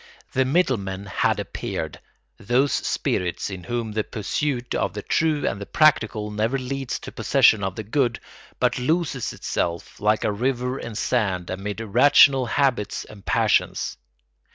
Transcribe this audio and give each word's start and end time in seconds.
The 0.33 0.45
middle 0.45 0.77
men 0.77 1.05
had 1.05 1.39
appeared, 1.39 1.99
those 2.39 2.71
spirits 2.73 3.51
in 3.51 3.65
whom 3.65 3.91
the 3.91 4.03
pursuit 4.03 4.73
of 4.73 4.93
the 4.95 5.03
true 5.03 5.45
and 5.45 5.61
the 5.61 5.67
practical 5.67 6.31
never 6.31 6.57
leads 6.57 6.97
to 6.97 7.11
possession 7.11 7.63
of 7.63 7.75
the 7.75 7.83
good, 7.83 8.19
but 8.59 8.79
loses 8.79 9.31
itself, 9.31 9.99
like 9.99 10.23
a 10.23 10.31
river 10.31 10.79
in 10.79 10.95
sand, 10.95 11.51
amid 11.51 11.79
irrational 11.81 12.47
habits 12.47 13.05
and 13.05 13.23
passions. 13.27 13.95